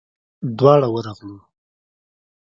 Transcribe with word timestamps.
دواړه 0.57 0.87
ورغلو. 0.93 1.37